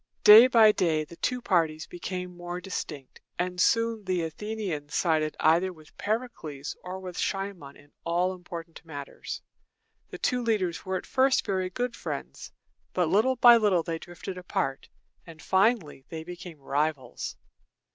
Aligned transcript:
Day 0.23 0.47
by 0.47 0.71
day 0.71 1.03
the 1.03 1.15
two 1.17 1.43
parties 1.43 1.85
became 1.85 2.35
more 2.35 2.59
distinct, 2.59 3.21
and 3.37 3.61
soon 3.61 4.03
the 4.05 4.23
Athenians 4.23 4.95
sided 4.95 5.37
either 5.39 5.71
with 5.71 5.95
Pericles 5.99 6.75
or 6.83 6.99
with 6.99 7.19
Cimon 7.19 7.75
in 7.77 7.91
all 8.03 8.33
important 8.33 8.83
matters. 8.83 9.43
The 10.09 10.17
two 10.17 10.41
leaders 10.41 10.87
were 10.87 10.97
at 10.97 11.05
first 11.05 11.45
very 11.45 11.69
good 11.69 11.95
friends, 11.95 12.51
but 12.93 13.09
little 13.09 13.35
by 13.35 13.57
little 13.57 13.83
they 13.83 13.99
drifted 13.99 14.39
apart, 14.39 14.89
and 15.27 15.39
finally 15.39 16.03
they 16.09 16.23
became 16.23 16.57
rivals. 16.57 17.37